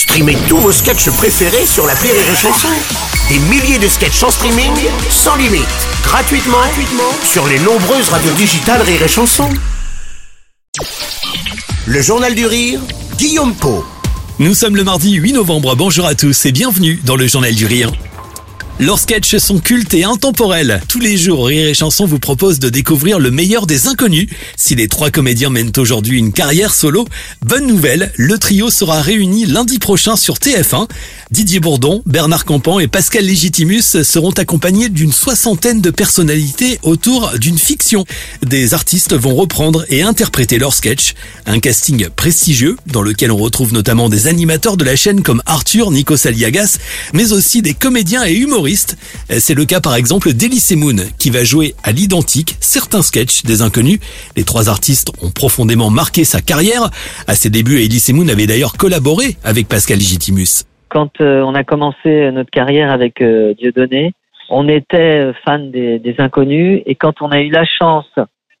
[0.00, 2.68] Streamez tous vos sketchs préférés sur la Rire et Chanson.
[3.28, 4.72] Des milliers de sketchs en streaming,
[5.10, 5.66] sans limite,
[6.02, 9.50] gratuitement, gratuitement sur les nombreuses radios digitales Rire et Chanson.
[11.84, 12.80] Le Journal du Rire,
[13.18, 13.84] Guillaume Po.
[14.38, 17.66] Nous sommes le mardi 8 novembre, bonjour à tous et bienvenue dans le Journal du
[17.66, 17.92] Rire.
[18.80, 20.80] Leurs sketchs sont cultes et intemporels.
[20.88, 24.26] Tous les jours, Rire et Chanson vous propose de découvrir le meilleur des inconnus.
[24.56, 27.06] Si les trois comédiens mènent aujourd'hui une carrière solo,
[27.44, 30.88] bonne nouvelle, le trio sera réuni lundi prochain sur TF1.
[31.30, 37.58] Didier Bourdon, Bernard Campan et Pascal Légitimus seront accompagnés d'une soixantaine de personnalités autour d'une
[37.58, 38.06] fiction.
[38.42, 41.12] Des artistes vont reprendre et interpréter leurs sketchs.
[41.44, 45.90] Un casting prestigieux dans lequel on retrouve notamment des animateurs de la chaîne comme Arthur,
[45.90, 46.78] Nico Saliagas,
[47.12, 51.44] mais aussi des comédiens et humoristes c'est le cas par exemple d'Elise Moon qui va
[51.44, 54.00] jouer à l'identique certains sketchs des inconnus.
[54.36, 56.90] Les trois artistes ont profondément marqué sa carrière.
[57.26, 60.64] À ses débuts, Elise Moon avait d'ailleurs collaboré avec Pascal Legitimus.
[60.88, 64.12] Quand euh, on a commencé notre carrière avec euh, Dieudonné,
[64.50, 68.10] on était fan des, inconnus et quand on a eu la chance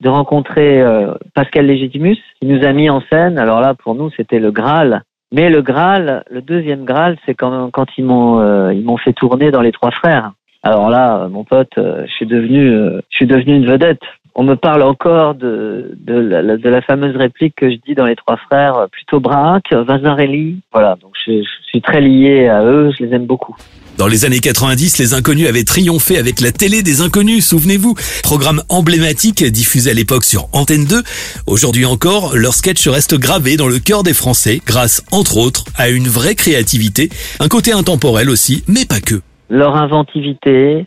[0.00, 3.38] de rencontrer euh, Pascal Legitimus, il nous a mis en scène.
[3.38, 7.70] Alors là, pour nous, c'était le Graal mais le Graal, le deuxième Graal, c'est quand,
[7.70, 10.32] quand ils m'ont euh, ils m'ont fait tourner dans les Trois Frères.
[10.62, 14.02] Alors là, mon pote, euh, je suis devenu euh, je suis devenu une vedette.
[14.40, 18.06] On me parle encore de de la, de la fameuse réplique que je dis dans
[18.06, 20.60] les Trois Frères, plutôt Braque, Vazarelli.
[20.72, 23.56] Voilà, donc je, je suis très lié à eux, je les aime beaucoup.
[23.98, 27.96] Dans les années 90, les Inconnus avaient triomphé avec la télé des Inconnus, souvenez-vous.
[28.22, 31.02] Programme emblématique diffusé à l'époque sur Antenne 2.
[31.48, 35.88] Aujourd'hui encore, leurs sketchs restent gravés dans le cœur des Français grâce, entre autres, à
[35.88, 37.08] une vraie créativité,
[37.40, 39.16] un côté intemporel aussi, mais pas que.
[39.50, 40.86] Leur inventivité,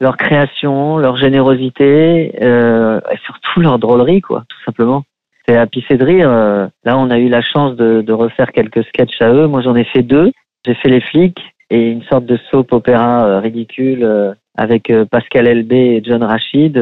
[0.00, 5.04] leur création, leur générosité, euh, et surtout leur drôlerie, quoi, tout simplement.
[5.46, 6.28] C'est à pisser de rire.
[6.28, 9.46] Là, on a eu la chance de, de refaire quelques sketchs à eux.
[9.46, 10.32] Moi, j'en ai fait deux.
[10.66, 15.04] J'ai fait les flics et une sorte de soap opéra euh, ridicule euh, avec euh,
[15.04, 16.78] Pascal Elbé et John Rachid.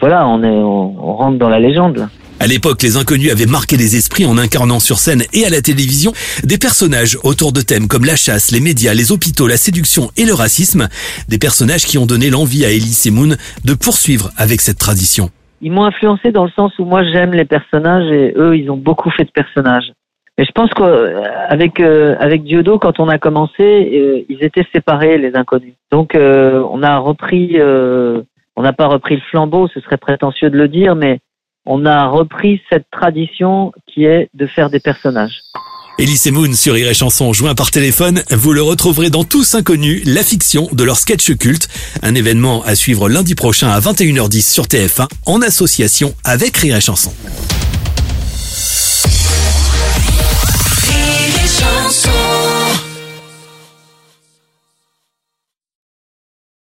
[0.00, 2.08] voilà, on, est, on, rentre dans la légende.
[2.38, 5.62] À l'époque, les inconnus avaient marqué les esprits en incarnant sur scène et à la
[5.62, 6.12] télévision
[6.44, 10.26] des personnages autour de thèmes comme la chasse, les médias, les hôpitaux, la séduction et
[10.26, 10.88] le racisme.
[11.30, 15.30] Des personnages qui ont donné l'envie à Elise Moon de poursuivre avec cette tradition.
[15.62, 18.76] Ils m'ont influencé dans le sens où moi j'aime les personnages et eux ils ont
[18.76, 19.90] beaucoup fait de personnages.
[20.36, 25.16] Et je pense qu'avec euh, avec Diodo, quand on a commencé, euh, ils étaient séparés
[25.16, 25.72] les inconnus.
[25.90, 30.58] Donc euh, on a repris, on n'a pas repris le flambeau, ce serait prétentieux de
[30.58, 31.20] le dire, mais
[31.66, 35.40] on a repris cette tradition qui est de faire des personnages.
[35.98, 40.22] Elise Moon sur Iré Chanson, joint par téléphone, vous le retrouverez dans Tous Inconnus, la
[40.22, 41.68] fiction de leur sketch culte,
[42.02, 47.12] un événement à suivre lundi prochain à 21h10 sur TF1 en association avec Rire Chanson.